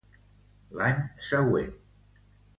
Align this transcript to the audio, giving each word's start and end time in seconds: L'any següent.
L'any 0.79 1.03
següent. 1.27 1.71